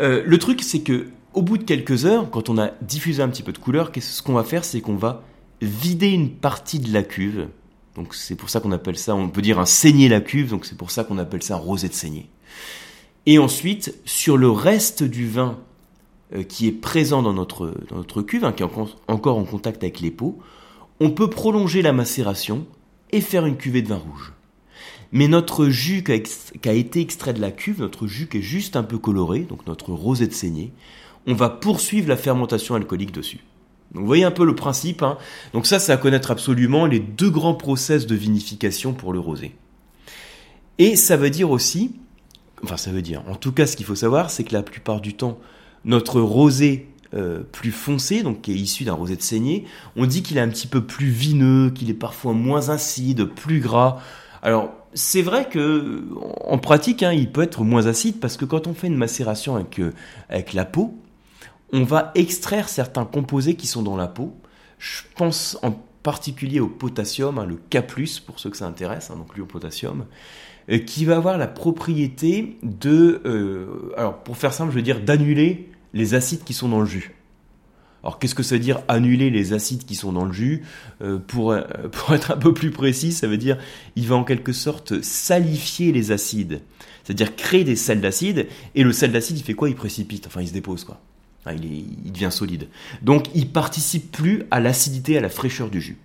Euh, 0.00 0.22
le 0.24 0.38
truc, 0.38 0.62
c'est 0.62 0.80
que 0.80 1.08
au 1.34 1.42
bout 1.42 1.58
de 1.58 1.64
quelques 1.64 2.06
heures, 2.06 2.30
quand 2.30 2.48
on 2.48 2.58
a 2.58 2.68
diffusé 2.80 3.22
un 3.22 3.28
petit 3.28 3.42
peu 3.42 3.52
de 3.52 3.58
couleurs, 3.58 3.90
ce 3.98 4.22
qu'on 4.22 4.34
va 4.34 4.44
faire, 4.44 4.64
c'est 4.64 4.80
qu'on 4.80 4.96
va 4.96 5.22
vider 5.60 6.10
une 6.10 6.30
partie 6.30 6.78
de 6.78 6.92
la 6.92 7.02
cuve. 7.02 7.48
Donc 7.94 8.14
c'est 8.14 8.34
pour 8.34 8.50
ça 8.50 8.60
qu'on 8.60 8.72
appelle 8.72 8.98
ça, 8.98 9.14
on 9.14 9.28
peut 9.28 9.42
dire 9.42 9.60
un 9.60 9.66
saigner 9.66 10.08
la 10.08 10.20
cuve, 10.20 10.50
donc 10.50 10.66
c'est 10.66 10.76
pour 10.76 10.90
ça 10.90 11.04
qu'on 11.04 11.18
appelle 11.18 11.42
ça 11.42 11.54
un 11.54 11.58
rosé 11.58 11.88
de 11.88 11.94
saignée. 11.94 12.28
Et 13.26 13.38
ensuite, 13.38 13.94
sur 14.04 14.36
le 14.36 14.50
reste 14.50 15.02
du 15.02 15.28
vin 15.28 15.58
euh, 16.34 16.42
qui 16.42 16.66
est 16.66 16.72
présent 16.72 17.22
dans 17.22 17.32
notre, 17.32 17.74
dans 17.88 17.96
notre 17.96 18.22
cuve, 18.22 18.44
hein, 18.44 18.52
qui 18.52 18.62
est 18.62 18.66
encore 19.08 19.38
en 19.38 19.44
contact 19.44 19.82
avec 19.82 20.00
les 20.00 20.10
peaux, 20.10 20.38
on 21.00 21.10
peut 21.10 21.30
prolonger 21.30 21.82
la 21.82 21.92
macération 21.92 22.66
et 23.12 23.20
faire 23.20 23.46
une 23.46 23.56
cuvée 23.56 23.82
de 23.82 23.88
vin 23.88 23.96
rouge. 23.96 24.32
Mais 25.12 25.28
notre 25.28 25.68
jus 25.68 26.02
qui 26.02 26.68
a, 26.68 26.72
été 26.72 27.00
extrait 27.00 27.32
de 27.32 27.40
la 27.40 27.52
cuve, 27.52 27.80
notre 27.80 28.08
jus 28.08 28.26
qui 28.26 28.38
est 28.38 28.42
juste 28.42 28.74
un 28.74 28.82
peu 28.82 28.98
coloré, 28.98 29.40
donc 29.40 29.66
notre 29.66 29.92
rosé 29.92 30.26
de 30.26 30.32
saignée, 30.32 30.72
on 31.26 31.34
va 31.34 31.48
poursuivre 31.48 32.08
la 32.08 32.16
fermentation 32.16 32.74
alcoolique 32.74 33.12
dessus. 33.12 33.44
Donc 33.94 34.02
vous 34.02 34.06
voyez 34.06 34.24
un 34.24 34.30
peu 34.30 34.44
le 34.44 34.54
principe. 34.54 35.02
Hein 35.02 35.18
donc 35.52 35.66
ça, 35.66 35.78
c'est 35.78 35.92
à 35.92 35.96
connaître 35.96 36.30
absolument 36.30 36.86
les 36.86 37.00
deux 37.00 37.30
grands 37.30 37.54
process 37.54 38.06
de 38.06 38.14
vinification 38.14 38.92
pour 38.92 39.12
le 39.12 39.20
rosé. 39.20 39.54
Et 40.78 40.96
ça 40.96 41.16
veut 41.16 41.30
dire 41.30 41.50
aussi, 41.50 41.94
enfin 42.62 42.76
ça 42.76 42.90
veut 42.90 43.02
dire, 43.02 43.22
en 43.28 43.36
tout 43.36 43.52
cas 43.52 43.66
ce 43.66 43.76
qu'il 43.76 43.86
faut 43.86 43.94
savoir, 43.94 44.30
c'est 44.30 44.42
que 44.44 44.52
la 44.52 44.62
plupart 44.62 45.00
du 45.00 45.14
temps, 45.14 45.38
notre 45.84 46.20
rosé 46.20 46.88
euh, 47.14 47.44
plus 47.52 47.70
foncé, 47.70 48.24
donc 48.24 48.42
qui 48.42 48.50
est 48.50 48.56
issu 48.56 48.82
d'un 48.82 48.94
rosé 48.94 49.14
de 49.14 49.22
saignée, 49.22 49.66
on 49.94 50.06
dit 50.06 50.24
qu'il 50.24 50.36
est 50.36 50.40
un 50.40 50.48
petit 50.48 50.66
peu 50.66 50.84
plus 50.84 51.06
vineux, 51.06 51.70
qu'il 51.70 51.90
est 51.90 51.94
parfois 51.94 52.32
moins 52.32 52.70
acide, 52.70 53.26
plus 53.26 53.60
gras. 53.60 53.98
Alors 54.42 54.72
c'est 54.94 55.22
vrai 55.22 55.48
que 55.48 56.04
en 56.40 56.58
pratique, 56.58 57.04
hein, 57.04 57.12
il 57.12 57.30
peut 57.30 57.42
être 57.42 57.62
moins 57.62 57.86
acide 57.86 58.18
parce 58.18 58.36
que 58.36 58.44
quand 58.44 58.66
on 58.66 58.74
fait 58.74 58.88
une 58.88 58.96
macération 58.96 59.54
avec, 59.54 59.78
euh, 59.78 59.92
avec 60.28 60.54
la 60.54 60.64
peau, 60.64 60.98
on 61.74 61.84
va 61.84 62.12
extraire 62.14 62.68
certains 62.68 63.04
composés 63.04 63.56
qui 63.56 63.66
sont 63.66 63.82
dans 63.82 63.96
la 63.96 64.08
peau. 64.08 64.34
Je 64.78 65.02
pense 65.16 65.58
en 65.62 65.72
particulier 66.02 66.60
au 66.60 66.68
potassium, 66.68 67.38
hein, 67.38 67.46
le 67.46 67.56
K+, 67.56 67.80
pour 68.24 68.38
ceux 68.38 68.48
que 68.48 68.56
ça 68.56 68.66
intéresse, 68.66 69.10
hein, 69.10 69.16
donc 69.16 69.36
au 69.38 69.44
potassium, 69.44 70.06
euh, 70.70 70.78
qui 70.78 71.04
va 71.04 71.16
avoir 71.16 71.36
la 71.36 71.48
propriété 71.48 72.56
de, 72.62 73.92
alors 73.96 74.22
pour 74.22 74.36
faire 74.36 74.52
simple, 74.52 74.70
je 74.70 74.76
veux 74.76 74.82
dire 74.82 75.00
d'annuler 75.00 75.68
les 75.92 76.14
acides 76.14 76.44
qui 76.44 76.54
sont 76.54 76.68
dans 76.68 76.80
le 76.80 76.86
jus. 76.86 77.14
Alors 78.04 78.18
qu'est-ce 78.18 78.34
que 78.34 78.42
ça 78.42 78.56
veut 78.56 78.60
dire 78.60 78.82
annuler 78.86 79.30
les 79.30 79.54
acides 79.54 79.86
qui 79.86 79.94
sont 79.94 80.12
dans 80.12 80.26
le 80.26 80.32
jus? 80.32 80.62
Euh, 81.00 81.18
pour, 81.18 81.52
euh, 81.52 81.62
pour 81.92 82.14
être 82.14 82.32
un 82.32 82.36
peu 82.36 82.52
plus 82.52 82.70
précis, 82.70 83.12
ça 83.12 83.26
veut 83.26 83.38
dire 83.38 83.56
il 83.96 84.06
va 84.06 84.14
en 84.14 84.24
quelque 84.24 84.52
sorte 84.52 85.00
salifier 85.02 85.90
les 85.90 86.12
acides. 86.12 86.60
C'est-à-dire 87.02 87.34
créer 87.34 87.64
des 87.64 87.76
sels 87.76 88.02
d'acide, 88.02 88.46
et 88.74 88.84
le 88.84 88.92
sel 88.92 89.10
d'acide 89.10 89.38
il 89.38 89.42
fait 89.42 89.54
quoi? 89.54 89.70
Il 89.70 89.74
précipite, 89.74 90.26
enfin 90.26 90.42
il 90.42 90.48
se 90.48 90.52
dépose 90.52 90.84
quoi. 90.84 91.00
Il, 91.52 91.64
il 92.04 92.12
devient 92.12 92.30
solide. 92.30 92.68
Donc 93.02 93.26
il 93.34 93.48
participe 93.48 94.12
plus 94.12 94.44
à 94.50 94.60
l'acidité, 94.60 95.18
à 95.18 95.20
la 95.20 95.28
fraîcheur 95.28 95.70
du 95.70 95.80
jus. 95.80 95.98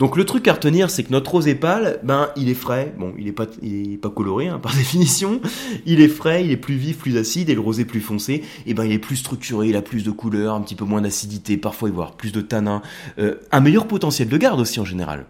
Donc 0.00 0.16
le 0.16 0.24
truc 0.24 0.48
à 0.48 0.54
retenir, 0.54 0.88
c'est 0.88 1.04
que 1.04 1.12
notre 1.12 1.30
rosé 1.30 1.54
pâle, 1.54 2.00
ben 2.02 2.30
il 2.34 2.48
est 2.48 2.54
frais. 2.54 2.94
Bon, 2.98 3.12
il 3.18 3.28
est 3.28 3.32
pas, 3.32 3.46
il 3.62 3.98
pas 3.98 4.08
coloré 4.08 4.48
hein, 4.48 4.58
par 4.58 4.74
définition. 4.76 5.42
Il 5.84 6.00
est 6.00 6.08
frais, 6.08 6.42
il 6.42 6.50
est 6.50 6.56
plus 6.56 6.76
vif, 6.76 6.96
plus 6.96 7.18
acide, 7.18 7.50
et 7.50 7.54
le 7.54 7.60
rosé 7.60 7.84
plus 7.84 8.00
foncé, 8.00 8.32
et 8.34 8.44
eh 8.68 8.74
ben 8.74 8.84
il 8.84 8.92
est 8.92 8.98
plus 8.98 9.16
structuré, 9.16 9.68
il 9.68 9.76
a 9.76 9.82
plus 9.82 10.02
de 10.02 10.10
couleurs, 10.10 10.54
un 10.54 10.62
petit 10.62 10.74
peu 10.74 10.86
moins 10.86 11.02
d'acidité, 11.02 11.58
parfois 11.58 11.90
il 11.90 11.92
va 11.92 12.04
avoir 12.04 12.16
plus 12.16 12.32
de 12.32 12.40
tanin, 12.40 12.80
euh, 13.18 13.34
un 13.52 13.60
meilleur 13.60 13.86
potentiel 13.86 14.28
de 14.28 14.36
garde 14.38 14.58
aussi 14.58 14.80
en 14.80 14.86
général. 14.86 15.26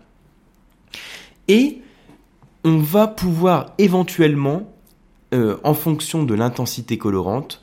Et 1.49 1.79
on 2.63 2.79
va 2.79 3.09
pouvoir 3.09 3.75
éventuellement, 3.79 4.73
euh, 5.35 5.57
en 5.65 5.75
fonction 5.75 6.23
de 6.23 6.35
l'intensité 6.35 6.97
colorante, 6.97 7.60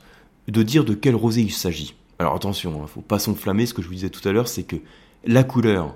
de 0.48 0.64
dire 0.64 0.86
de 0.86 0.94
quel 0.94 1.16
rosé 1.16 1.42
il 1.42 1.52
s'agit. 1.52 1.96
Alors 2.20 2.36
attention, 2.36 2.82
hein, 2.82 2.88
faut 2.88 3.02
pas 3.02 3.20
s'enflammer. 3.20 3.66
Ce 3.66 3.74
que 3.74 3.82
je 3.82 3.88
vous 3.88 3.94
disais 3.94 4.10
tout 4.10 4.28
à 4.28 4.32
l'heure, 4.32 4.48
c'est 4.48 4.64
que 4.64 4.78
la 5.26 5.44
couleur, 5.44 5.96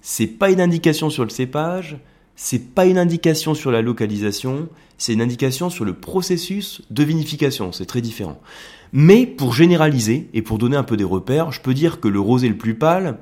c'est 0.00 0.26
pas 0.26 0.50
une 0.50 0.60
indication 0.60 1.08
sur 1.08 1.24
le 1.24 1.30
cépage, 1.30 1.96
c'est 2.36 2.74
pas 2.74 2.86
une 2.86 2.98
indication 2.98 3.54
sur 3.54 3.70
la 3.70 3.82
localisation, 3.82 4.68
c'est 4.98 5.12
une 5.12 5.22
indication 5.22 5.70
sur 5.70 5.84
le 5.84 5.94
processus 5.94 6.82
de 6.90 7.04
vinification, 7.04 7.72
c'est 7.72 7.86
très 7.86 8.00
différent. 8.00 8.40
Mais 8.92 9.26
pour 9.26 9.54
généraliser 9.54 10.28
et 10.34 10.42
pour 10.42 10.58
donner 10.58 10.76
un 10.76 10.82
peu 10.82 10.96
des 10.96 11.04
repères, 11.04 11.52
je 11.52 11.60
peux 11.60 11.74
dire 11.74 12.00
que 12.00 12.08
le 12.08 12.20
rosé 12.20 12.48
le 12.48 12.56
plus 12.56 12.74
pâle, 12.74 13.18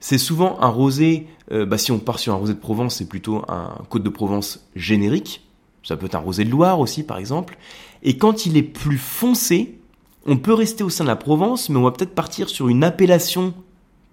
c'est 0.00 0.18
souvent 0.18 0.60
un 0.60 0.68
rosé, 0.68 1.28
euh, 1.52 1.64
bah 1.64 1.78
si 1.78 1.92
on 1.92 2.00
part 2.00 2.18
sur 2.18 2.32
un 2.32 2.36
rosé 2.36 2.54
de 2.54 2.58
Provence, 2.58 2.96
c'est 2.96 3.08
plutôt 3.08 3.44
un 3.48 3.76
Côte 3.88 4.02
de 4.02 4.08
Provence 4.08 4.66
générique, 4.74 5.46
ça 5.84 5.96
peut 5.96 6.06
être 6.06 6.16
un 6.16 6.20
rosé 6.20 6.44
de 6.44 6.50
Loire 6.50 6.80
aussi 6.80 7.04
par 7.04 7.18
exemple, 7.18 7.56
Et 8.02 8.16
quand 8.16 8.46
il 8.46 8.56
est 8.56 8.62
plus 8.62 8.98
foncé, 8.98 9.78
on 10.26 10.36
peut 10.36 10.54
rester 10.54 10.84
au 10.84 10.90
sein 10.90 11.04
de 11.04 11.08
la 11.08 11.16
Provence, 11.16 11.68
mais 11.68 11.76
on 11.76 11.82
va 11.82 11.90
peut-être 11.90 12.14
partir 12.14 12.48
sur 12.48 12.68
une 12.68 12.84
appellation 12.84 13.54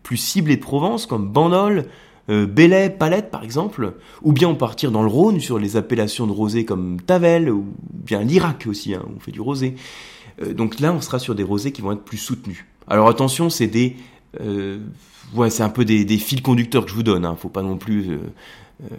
plus 0.03 0.17
ciblée 0.17 0.55
de 0.55 0.61
Provence, 0.61 1.05
comme 1.05 1.29
Bandol, 1.29 1.85
euh, 2.29 2.47
Palette 2.47 3.31
par 3.31 3.43
exemple, 3.43 3.93
ou 4.21 4.31
bien 4.31 4.49
on 4.49 4.55
partir 4.55 4.91
dans 4.91 5.01
le 5.01 5.07
Rhône 5.07 5.39
sur 5.39 5.59
les 5.59 5.77
appellations 5.77 6.27
de 6.27 6.31
rosé 6.31 6.65
comme 6.65 7.01
Tavel, 7.01 7.49
ou 7.49 7.65
bien 7.91 8.21
l'Irak 8.21 8.65
aussi, 8.67 8.93
hein, 8.93 9.03
on 9.15 9.19
fait 9.19 9.31
du 9.31 9.41
rosé. 9.41 9.75
Euh, 10.41 10.53
donc 10.53 10.79
là, 10.79 10.93
on 10.93 11.01
sera 11.01 11.19
sur 11.19 11.35
des 11.35 11.43
rosés 11.43 11.71
qui 11.71 11.81
vont 11.81 11.91
être 11.91 12.03
plus 12.03 12.17
soutenus. 12.17 12.65
Alors 12.87 13.07
attention, 13.07 13.49
c'est 13.49 13.67
des, 13.67 13.95
euh, 14.41 14.79
ouais, 15.35 15.49
c'est 15.49 15.63
un 15.63 15.69
peu 15.69 15.85
des, 15.85 16.05
fils 16.17 16.41
conducteurs 16.41 16.85
que 16.85 16.91
je 16.91 16.95
vous 16.95 17.03
donne. 17.03 17.25
Hein. 17.25 17.35
Faut 17.35 17.49
pas 17.49 17.61
non 17.61 17.77
plus, 17.77 18.19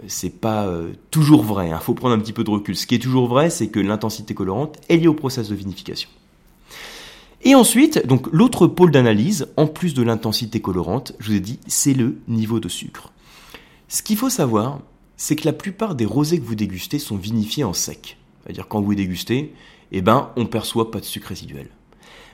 c'est 0.07 0.41
pas 0.41 0.69
toujours 1.11 1.43
vrai. 1.43 1.71
Hein. 1.73 1.79
Faut 1.81 1.95
prendre 1.95 2.15
un 2.15 2.19
petit 2.21 2.33
peu 2.33 2.45
de 2.45 2.51
recul. 2.51 2.77
Ce 2.77 2.87
qui 2.87 2.95
est 2.95 3.01
toujours 3.01 3.27
vrai, 3.27 3.51
c'est 3.51 3.69
que 3.69 3.81
l'intensité 3.81 4.35
colorante 4.35 4.77
est 4.89 4.97
liée 4.97 5.09
au 5.09 5.15
process 5.15 5.49
de 5.49 5.55
vinification. 5.55 6.09
Et 7.43 7.55
ensuite, 7.55 8.07
donc 8.07 8.27
l'autre 8.33 8.67
pôle 8.67 8.91
d'analyse, 8.91 9.49
en 9.57 9.67
plus 9.67 9.95
de 9.95 10.03
l'intensité 10.03 10.61
colorante, 10.61 11.15
je 11.19 11.31
vous 11.31 11.37
ai 11.37 11.41
dit, 11.41 11.59
c'est 11.67 11.95
le 11.95 12.19
niveau 12.29 12.61
de 12.61 12.69
sucre. 12.69 13.13
Ce 13.89 14.03
qu'il 14.03 14.19
faut 14.19 14.31
savoir, 14.31 14.81
c'est 15.17 15.37
que 15.37 15.47
la 15.47 15.53
plupart 15.53 15.95
des 15.95 16.05
rosés 16.05 16.39
que 16.39 16.45
vous 16.45 16.55
dégustez 16.55 16.99
sont 16.99 17.17
vinifiés 17.17 17.65
en 17.65 17.73
sec. 17.73 18.19
C'est-à-dire 18.43 18.69
quand 18.69 18.83
vous 18.83 18.95
dégustez, 18.95 19.55
eh 19.93 20.03
ben, 20.03 20.31
on 20.37 20.47
perçoit 20.47 20.91
pas 20.91 21.01
de 21.01 21.05
sucre 21.05 21.29
résiduel. 21.29 21.69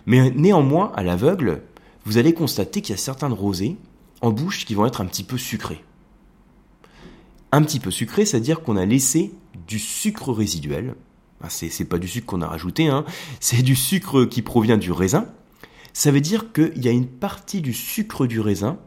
Mais 0.06 0.30
néanmoins, 0.30 0.92
à 0.94 1.02
l'aveugle, 1.02 1.62
vous 2.04 2.18
allez 2.18 2.32
constater 2.32 2.80
qu'il 2.80 2.94
y 2.94 2.98
a 2.98 3.00
certains 3.00 3.28
rosés 3.28 3.76
en 4.22 4.30
bouche 4.30 4.64
qui 4.64 4.74
vont 4.74 4.86
être 4.86 5.00
un 5.00 5.06
petit 5.06 5.24
peu 5.24 5.38
sucrés. 5.38 5.84
Un 7.52 7.62
petit 7.62 7.80
peu 7.80 7.90
sucré, 7.90 8.24
c'est-à-dire 8.24 8.60
qu'on 8.62 8.76
a 8.76 8.84
laissé 8.84 9.32
du 9.66 9.78
sucre 9.78 10.32
résiduel, 10.32 10.94
ah, 11.42 11.48
c'est 11.50 11.84
pas 11.84 11.98
du 11.98 12.08
sucre 12.08 12.26
qu'on 12.26 12.42
a 12.42 12.46
rajouté, 12.46 12.88
hein. 12.88 13.04
c'est 13.40 13.62
du 13.62 13.76
sucre 13.76 14.24
qui 14.24 14.42
provient 14.42 14.78
du 14.78 14.92
raisin. 14.92 15.26
Ça 15.92 16.10
veut 16.10 16.20
dire 16.20 16.52
qu'il 16.52 16.84
y 16.84 16.88
a 16.88 16.92
une 16.92 17.06
partie 17.06 17.60
du 17.60 17.72
sucre 17.72 18.26
du 18.26 18.40
raisin 18.40 18.78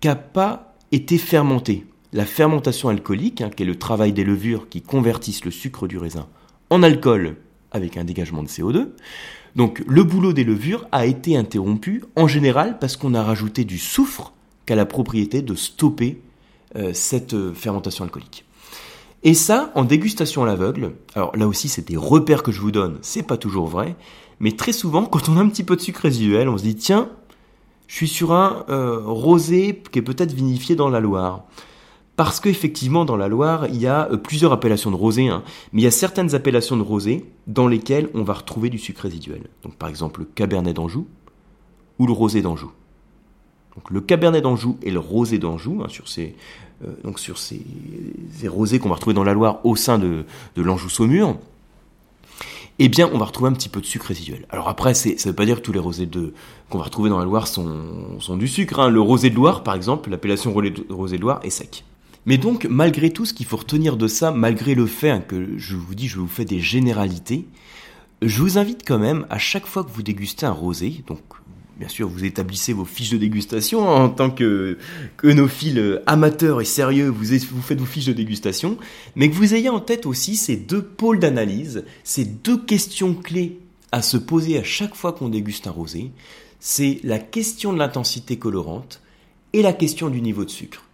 qui 0.00 0.08
n'a 0.08 0.16
pas 0.16 0.74
été 0.90 1.18
fermentée. 1.18 1.86
La 2.12 2.26
fermentation 2.26 2.88
alcoolique, 2.88 3.40
hein, 3.40 3.50
qui 3.50 3.62
est 3.62 3.66
le 3.66 3.78
travail 3.78 4.12
des 4.12 4.24
levures 4.24 4.68
qui 4.68 4.82
convertissent 4.82 5.44
le 5.44 5.50
sucre 5.50 5.86
du 5.86 5.98
raisin 5.98 6.26
en 6.70 6.82
alcool 6.82 7.36
avec 7.70 7.96
un 7.96 8.04
dégagement 8.04 8.42
de 8.42 8.48
CO2. 8.48 8.88
Donc 9.56 9.82
le 9.86 10.04
boulot 10.04 10.32
des 10.32 10.44
levures 10.44 10.86
a 10.92 11.06
été 11.06 11.36
interrompu 11.36 12.04
en 12.16 12.26
général 12.26 12.78
parce 12.78 12.96
qu'on 12.96 13.14
a 13.14 13.22
rajouté 13.22 13.64
du 13.64 13.78
soufre 13.78 14.32
qui 14.66 14.72
a 14.72 14.76
la 14.76 14.86
propriété 14.86 15.42
de 15.42 15.54
stopper 15.54 16.20
euh, 16.76 16.92
cette 16.94 17.34
euh, 17.34 17.52
fermentation 17.52 18.04
alcoolique. 18.04 18.44
Et 19.24 19.34
ça, 19.34 19.70
en 19.74 19.84
dégustation 19.84 20.42
à 20.42 20.46
l'aveugle, 20.46 20.92
alors 21.14 21.36
là 21.36 21.46
aussi 21.46 21.68
c'est 21.68 21.86
des 21.86 21.96
repères 21.96 22.42
que 22.42 22.50
je 22.50 22.60
vous 22.60 22.72
donne, 22.72 22.98
c'est 23.02 23.22
pas 23.22 23.36
toujours 23.36 23.66
vrai, 23.66 23.94
mais 24.40 24.52
très 24.52 24.72
souvent 24.72 25.04
quand 25.04 25.28
on 25.28 25.36
a 25.36 25.40
un 25.40 25.48
petit 25.48 25.62
peu 25.62 25.76
de 25.76 25.80
sucre 25.80 26.00
résiduel, 26.02 26.48
on 26.48 26.58
se 26.58 26.64
dit 26.64 26.74
tiens, 26.74 27.08
je 27.86 27.94
suis 27.94 28.08
sur 28.08 28.32
un 28.32 28.64
euh, 28.68 29.00
rosé 29.04 29.80
qui 29.92 29.98
est 29.98 30.02
peut-être 30.02 30.32
vinifié 30.32 30.74
dans 30.74 30.88
la 30.88 30.98
Loire. 30.98 31.44
Parce 32.16 32.40
qu'effectivement, 32.40 33.04
dans 33.04 33.16
la 33.16 33.28
Loire, 33.28 33.66
il 33.68 33.80
y 33.80 33.86
a 33.86 34.08
euh, 34.10 34.16
plusieurs 34.16 34.52
appellations 34.52 34.90
de 34.90 34.96
rosé, 34.96 35.28
hein, 35.28 35.42
mais 35.72 35.82
il 35.82 35.84
y 35.84 35.88
a 35.88 35.92
certaines 35.92 36.34
appellations 36.34 36.76
de 36.76 36.82
rosé 36.82 37.26
dans 37.46 37.68
lesquelles 37.68 38.10
on 38.14 38.22
va 38.22 38.34
retrouver 38.34 38.70
du 38.70 38.78
sucre 38.78 39.02
résiduel. 39.02 39.42
Donc 39.62 39.76
par 39.76 39.88
exemple 39.88 40.20
le 40.20 40.26
Cabernet 40.26 40.74
d'Anjou 40.74 41.06
ou 41.98 42.06
le 42.06 42.12
rosé 42.12 42.42
d'Anjou. 42.42 42.72
Donc 43.74 43.90
le 43.90 44.00
Cabernet 44.00 44.42
d'Anjou 44.42 44.76
et 44.82 44.90
le 44.90 44.98
rosé 44.98 45.38
d'Anjou, 45.38 45.82
hein, 45.82 45.88
sur 45.88 46.08
ces 46.08 46.34
euh, 46.84 47.12
sur 47.16 47.38
ces, 47.38 47.62
rosés 48.48 48.78
qu'on 48.78 48.88
va 48.88 48.96
retrouver 48.96 49.14
dans 49.14 49.22
la 49.22 49.34
Loire 49.34 49.60
au 49.64 49.76
sein 49.76 49.98
de, 49.98 50.24
l'Anjou-Saumur, 50.56 51.36
eh 52.78 52.88
bien, 52.88 53.08
on 53.12 53.18
va 53.18 53.26
retrouver 53.26 53.50
un 53.50 53.52
petit 53.52 53.68
peu 53.68 53.80
de 53.80 53.86
sucre 53.86 54.06
résiduel. 54.06 54.46
Alors 54.50 54.68
après, 54.68 54.94
ça 54.94 55.10
ne 55.10 55.16
veut 55.24 55.32
pas 55.34 55.44
dire 55.44 55.56
que 55.56 55.62
tous 55.62 55.72
les 55.72 55.78
rosés 55.78 56.08
qu'on 56.70 56.78
va 56.78 56.84
retrouver 56.84 57.08
dans 57.08 57.18
la 57.18 57.24
Loire 57.24 57.46
sont, 57.46 58.18
sont 58.18 58.36
du 58.36 58.48
sucre. 58.48 58.80
Hein. 58.80 58.88
Le 58.88 59.00
rosé 59.00 59.30
de 59.30 59.36
Loire, 59.36 59.62
par 59.62 59.74
exemple, 59.74 60.10
l'appellation 60.10 60.52
rosé 60.90 61.16
de 61.16 61.22
Loire 61.22 61.40
est 61.44 61.50
sec. 61.50 61.84
Mais 62.26 62.38
donc, 62.38 62.66
malgré 62.68 63.10
tout, 63.10 63.26
ce 63.26 63.34
qu'il 63.34 63.46
faut 63.46 63.58
retenir 63.58 63.96
de 63.96 64.08
ça, 64.08 64.32
malgré 64.32 64.74
le 64.74 64.86
fait 64.86 65.10
hein, 65.10 65.20
que 65.20 65.58
je 65.58 65.76
vous 65.76 65.94
dis, 65.94 66.08
je 66.08 66.18
vous 66.18 66.26
fais 66.26 66.44
des 66.44 66.60
généralités, 66.60 67.46
je 68.22 68.40
vous 68.40 68.58
invite 68.58 68.82
quand 68.86 68.98
même, 68.98 69.26
à 69.30 69.38
chaque 69.38 69.66
fois 69.66 69.84
que 69.84 69.90
vous 69.90 70.02
dégustez 70.02 70.46
un 70.46 70.52
rosé, 70.52 71.04
donc 71.06 71.20
bien 71.82 71.88
sûr, 71.88 72.08
vous 72.08 72.24
établissez 72.24 72.72
vos 72.72 72.84
fiches 72.84 73.10
de 73.10 73.16
dégustation 73.16 73.88
en 73.88 74.08
tant 74.08 74.30
que, 74.30 74.78
que 75.16 75.46
fils 75.48 75.80
amateurs 76.06 76.60
et 76.60 76.64
sérieux, 76.64 77.08
vous 77.08 77.60
faites 77.60 77.80
vos 77.80 77.86
fiches 77.86 78.06
de 78.06 78.12
dégustation, 78.12 78.78
mais 79.16 79.28
que 79.28 79.34
vous 79.34 79.52
ayez 79.52 79.68
en 79.68 79.80
tête 79.80 80.06
aussi 80.06 80.36
ces 80.36 80.54
deux 80.54 80.82
pôles 80.82 81.18
d'analyse, 81.18 81.84
ces 82.04 82.24
deux 82.24 82.56
questions 82.56 83.14
clés 83.14 83.58
à 83.90 84.00
se 84.00 84.16
poser 84.16 84.60
à 84.60 84.62
chaque 84.62 84.94
fois 84.94 85.12
qu'on 85.12 85.28
déguste 85.28 85.66
un 85.66 85.72
rosé. 85.72 86.12
C'est 86.60 87.00
la 87.02 87.18
question 87.18 87.72
de 87.72 87.78
l'intensité 87.78 88.38
colorante 88.38 89.00
et 89.52 89.62
la 89.62 89.72
question 89.72 90.08
du 90.08 90.20
niveau 90.20 90.44
de 90.44 90.50
sucre. 90.50 90.84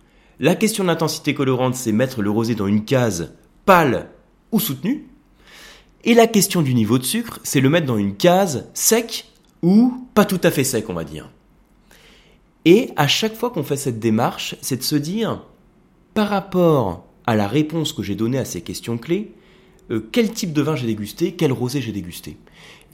La 0.41 0.55
question 0.55 0.85
de 0.85 0.89
l'intensité 0.89 1.35
colorante, 1.35 1.75
c'est 1.75 1.93
mettre 1.93 2.23
le 2.23 2.31
rosé 2.31 2.55
dans 2.55 2.67
une 2.67 2.87
case 2.87 3.35
pâle 3.67 4.09
ou 4.53 4.59
soutenue. 4.59 5.07
Et 6.05 6.15
la 6.15 6.27
question 6.27 6.63
du 6.63 6.73
niveau 6.73 6.97
de 6.97 7.05
sucre, 7.05 7.41
c'est 7.43 7.61
le 7.61 7.69
mettre 7.69 7.87
dans 7.87 7.99
une 7.99 8.17
case 8.17 8.71
sec 8.73 9.28
ou 9.63 10.07
pas 10.15 10.25
tout 10.25 10.41
à 10.43 10.51
fait 10.51 10.65
sec, 10.65 10.89
on 10.89 10.95
va 10.95 11.05
dire. 11.05 11.31
Et 12.65 12.91
à 12.97 13.07
chaque 13.09 13.35
fois 13.35 13.51
qu'on 13.51 13.63
fait 13.63 13.77
cette 13.77 13.99
démarche, 13.99 14.57
c'est 14.61 14.77
de 14.77 14.83
se 14.83 14.97
dire, 14.97 15.43
par 16.15 16.29
rapport 16.29 17.07
à 17.27 17.37
la 17.37 17.49
réponse 17.49 17.93
que 17.93 18.03
j'ai 18.03 18.15
donnée 18.15 18.39
à 18.39 18.45
ces 18.45 18.61
questions 18.61 18.99
clés, 18.99 19.33
euh, 19.91 20.07
quel 20.13 20.33
type 20.33 20.53
de 20.53 20.63
vin 20.63 20.77
j'ai 20.77 20.87
dégusté, 20.87 21.33
quel 21.33 21.53
rosé 21.53 21.81
j'ai 21.81 21.93
dégusté. 21.93 22.37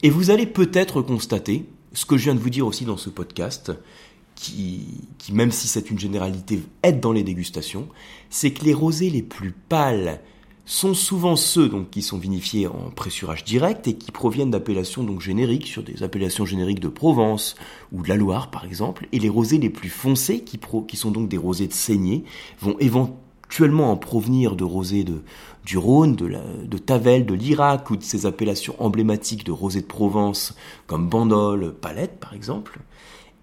Et 0.03 0.09
vous 0.09 0.29
allez 0.29 0.45
peut-être 0.45 1.01
constater, 1.01 1.65
ce 1.93 2.05
que 2.05 2.17
je 2.17 2.25
viens 2.25 2.35
de 2.35 2.39
vous 2.39 2.49
dire 2.49 2.67
aussi 2.67 2.85
dans 2.85 2.97
ce 2.97 3.09
podcast, 3.09 3.71
qui, 4.35 4.85
qui 5.17 5.33
même 5.33 5.51
si 5.51 5.67
c'est 5.67 5.89
une 5.89 5.99
généralité, 5.99 6.61
aide 6.83 6.99
dans 6.99 7.13
les 7.13 7.23
dégustations, 7.23 7.87
c'est 8.29 8.51
que 8.51 8.65
les 8.65 8.73
rosés 8.73 9.09
les 9.09 9.23
plus 9.23 9.51
pâles, 9.51 10.19
sont 10.65 10.95
souvent 10.95 11.35
ceux 11.35 11.69
donc 11.69 11.91
qui 11.91 12.01
sont 12.01 12.17
vinifiés 12.17 12.67
en 12.67 12.89
pressurage 12.89 13.43
direct 13.43 13.87
et 13.87 13.95
qui 13.95 14.11
proviennent 14.11 14.49
d'appellations 14.49 15.03
donc 15.03 15.21
génériques 15.21 15.67
sur 15.67 15.83
des 15.83 16.01
appellations 16.01 16.45
génériques 16.45 16.79
de 16.79 16.87
Provence 16.87 17.55
ou 17.91 18.01
de 18.01 18.09
la 18.09 18.15
Loire 18.15 18.49
par 18.49 18.65
exemple 18.65 19.07
et 19.11 19.19
les 19.19 19.29
rosés 19.29 19.59
les 19.59 19.69
plus 19.69 19.89
foncés 19.89 20.43
qui, 20.43 20.59
sont 20.97 21.11
donc 21.11 21.29
des 21.29 21.37
rosés 21.37 21.67
de 21.67 21.73
saignée 21.73 22.23
vont 22.59 22.75
éventuellement 22.79 23.91
en 23.91 23.97
provenir 23.97 24.55
de 24.55 24.63
rosés 24.63 25.05
du 25.63 25.77
Rhône, 25.77 26.15
de, 26.15 26.25
la, 26.25 26.41
de 26.41 26.77
Tavel, 26.79 27.25
de 27.25 27.35
l'Irak 27.35 27.91
ou 27.91 27.97
de 27.97 28.03
ces 28.03 28.25
appellations 28.25 28.75
emblématiques 28.79 29.45
de 29.45 29.51
rosés 29.51 29.81
de 29.81 29.85
Provence 29.85 30.55
comme 30.87 31.09
Bandol, 31.09 31.75
Palette 31.79 32.19
par 32.19 32.33
exemple. 32.33 32.79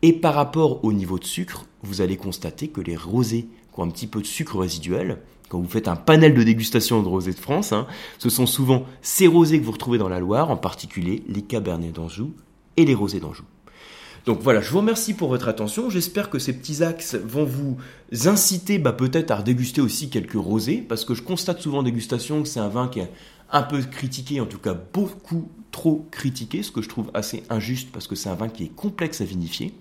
Et 0.03 0.13
par 0.13 0.35
rapport 0.35 0.85
au 0.85 0.93
niveau 0.93 1.19
de 1.19 1.25
sucre, 1.25 1.67
vous 1.83 2.01
allez 2.01 2.17
constater 2.17 2.69
que 2.69 2.81
les 2.81 2.97
rosés 2.97 3.49
qui 3.73 3.81
ont 3.81 3.85
un 3.85 3.91
petit 3.91 4.09
peu 4.09 4.21
de 4.21 4.27
sucre 4.27 4.59
résiduel, 4.59 5.19
quand 5.49 5.61
vous 5.61 5.69
faites 5.69 5.87
un 5.87 5.97
panel 5.97 6.35
de 6.35 6.43
dégustation 6.43 7.03
de 7.03 7.09
rosés 7.09 7.33
de 7.33 7.39
France, 7.39 7.73
hein, 7.73 7.87
ce 8.19 8.29
sont 8.29 8.47
souvent 8.47 8.85
ces 9.01 9.29
rosés 9.29 9.61
que 9.61 9.65
vous 9.65 9.73
retrouvez 9.73 9.99
dans 9.99 10.09
la 10.09 10.19
Loire, 10.19 10.51
en 10.51 10.57
particulier 10.57 11.23
les 11.29 11.43
Cabernets 11.43 11.93
d'Anjou 11.93 12.33
et 12.77 12.85
les 12.85 12.95
rosés 12.95 13.21
d'Anjou. 13.21 13.45
Donc 14.25 14.41
voilà, 14.41 14.61
je 14.61 14.71
vous 14.71 14.79
remercie 14.79 15.15
pour 15.15 15.29
votre 15.29 15.49
attention. 15.49 15.91
J'espère 15.91 16.31
que 16.31 16.39
ces 16.39 16.53
petits 16.53 16.83
axes 16.83 17.15
vont 17.15 17.45
vous 17.45 17.77
inciter 18.25 18.79
bah, 18.79 18.93
peut-être 18.93 19.31
à 19.31 19.43
déguster 19.43 19.81
aussi 19.81 20.11
quelques 20.11 20.33
rosés, 20.35 20.79
parce 20.79 21.05
que 21.05 21.15
je 21.15 21.23
constate 21.23 21.61
souvent 21.61 21.79
en 21.79 21.83
dégustation 21.83 22.43
que 22.43 22.49
c'est 22.49 22.61
un 22.61 22.69
vin 22.69 22.89
qui 22.89 23.01
est 23.01 23.11
un 23.51 23.63
peu 23.63 23.81
critiqué, 23.83 24.41
en 24.41 24.47
tout 24.47 24.59
cas 24.59 24.75
beaucoup 24.75 25.49
trop 25.73 26.07
critiqué, 26.13 26.63
ce 26.63 26.71
que 26.71 26.83
je 26.83 26.89
trouve 26.89 27.11
assez 27.15 27.43
injuste 27.51 27.91
parce 27.93 28.07
que 28.07 28.15
c'est 28.15 28.29
un 28.29 28.35
vin 28.35 28.49
qui 28.49 28.65
est 28.65 28.75
complexe 28.77 29.21
à 29.21 29.25
vinifier. 29.25 29.75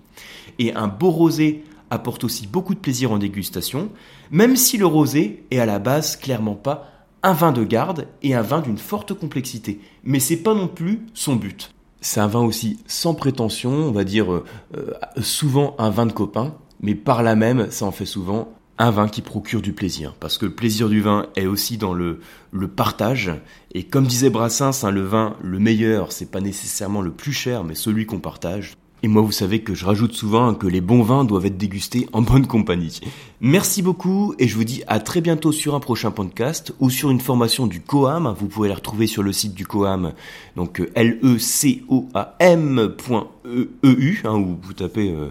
Et 0.58 0.74
un 0.74 0.88
beau 0.88 1.10
rosé 1.10 1.62
apporte 1.90 2.24
aussi 2.24 2.48
beaucoup 2.48 2.74
de 2.74 2.80
plaisir 2.80 3.12
en 3.12 3.18
dégustation, 3.18 3.90
même 4.30 4.56
si 4.56 4.78
le 4.78 4.86
rosé 4.86 5.44
est 5.50 5.58
à 5.58 5.66
la 5.66 5.78
base 5.78 6.16
clairement 6.16 6.54
pas 6.54 6.88
un 7.22 7.34
vin 7.34 7.52
de 7.52 7.62
garde 7.62 8.08
et 8.22 8.34
un 8.34 8.42
vin 8.42 8.60
d'une 8.60 8.78
forte 8.78 9.14
complexité. 9.14 9.80
Mais 10.02 10.18
c'est 10.18 10.38
pas 10.38 10.54
non 10.54 10.66
plus 10.66 11.06
son 11.14 11.36
but. 11.36 11.72
C'est 12.00 12.18
un 12.18 12.26
vin 12.26 12.40
aussi 12.40 12.80
sans 12.86 13.14
prétention, 13.14 13.70
on 13.70 13.92
va 13.92 14.02
dire 14.02 14.32
euh, 14.32 14.44
euh, 14.76 14.92
souvent 15.20 15.76
un 15.78 15.90
vin 15.90 16.06
de 16.06 16.12
copain, 16.12 16.54
mais 16.80 16.96
par 16.96 17.22
là 17.22 17.36
même, 17.36 17.70
ça 17.70 17.84
en 17.84 17.92
fait 17.92 18.06
souvent 18.06 18.48
un 18.82 18.90
vin 18.90 19.08
qui 19.08 19.22
procure 19.22 19.62
du 19.62 19.72
plaisir. 19.72 20.14
Parce 20.18 20.38
que 20.38 20.46
le 20.46 20.54
plaisir 20.54 20.88
du 20.88 21.00
vin 21.00 21.26
est 21.36 21.46
aussi 21.46 21.76
dans 21.76 21.94
le, 21.94 22.18
le 22.50 22.68
partage. 22.68 23.30
Et 23.72 23.84
comme 23.84 24.06
disait 24.06 24.28
Brassens, 24.28 24.84
hein, 24.84 24.90
le 24.90 25.02
vin, 25.02 25.36
le 25.40 25.60
meilleur, 25.60 26.10
c'est 26.10 26.30
pas 26.30 26.40
nécessairement 26.40 27.00
le 27.00 27.12
plus 27.12 27.32
cher, 27.32 27.62
mais 27.62 27.76
celui 27.76 28.06
qu'on 28.06 28.18
partage. 28.18 28.76
Et 29.04 29.08
moi, 29.08 29.22
vous 29.22 29.32
savez 29.32 29.62
que 29.62 29.74
je 29.74 29.84
rajoute 29.84 30.12
souvent 30.12 30.54
que 30.54 30.66
les 30.68 30.80
bons 30.80 31.02
vins 31.02 31.24
doivent 31.24 31.46
être 31.46 31.58
dégustés 31.58 32.08
en 32.12 32.22
bonne 32.22 32.46
compagnie. 32.46 33.00
Merci 33.40 33.82
beaucoup 33.82 34.34
et 34.38 34.46
je 34.46 34.54
vous 34.54 34.62
dis 34.62 34.82
à 34.86 35.00
très 35.00 35.20
bientôt 35.20 35.50
sur 35.50 35.74
un 35.74 35.80
prochain 35.80 36.12
podcast 36.12 36.72
ou 36.78 36.88
sur 36.88 37.10
une 37.10 37.20
formation 37.20 37.66
du 37.66 37.80
Coam. 37.80 38.32
Vous 38.38 38.46
pouvez 38.46 38.68
la 38.68 38.76
retrouver 38.76 39.08
sur 39.08 39.24
le 39.24 39.32
site 39.32 39.54
du 39.54 39.66
Coam, 39.66 40.12
donc 40.54 40.80
euh, 40.80 40.90
l 40.94 41.18
e 41.24 41.38
c 41.38 41.82
o 41.88 42.08
a 42.14 42.36
m.eu, 42.38 44.20
hein, 44.24 44.36
où 44.36 44.58
vous 44.62 44.72
tapez 44.72 45.10
euh, 45.10 45.30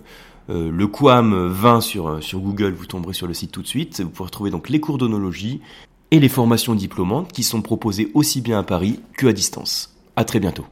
euh, 0.51 0.69
le 0.69 0.87
Coam 0.87 1.47
20 1.47 1.81
sur, 1.81 2.21
sur 2.21 2.39
Google, 2.39 2.73
vous 2.73 2.85
tomberez 2.85 3.13
sur 3.13 3.27
le 3.27 3.33
site 3.33 3.51
tout 3.51 3.61
de 3.61 3.67
suite. 3.67 4.01
Vous 4.01 4.09
pouvez 4.09 4.27
retrouver 4.27 4.51
donc 4.51 4.69
les 4.69 4.79
cours 4.79 4.97
d'onologie 4.97 5.61
et 6.11 6.19
les 6.19 6.29
formations 6.29 6.75
diplômantes 6.75 7.31
qui 7.31 7.43
sont 7.43 7.61
proposées 7.61 8.11
aussi 8.13 8.41
bien 8.41 8.59
à 8.59 8.63
Paris 8.63 8.99
que 9.17 9.27
à 9.27 9.33
distance. 9.33 9.95
À 10.15 10.25
très 10.25 10.39
bientôt. 10.39 10.65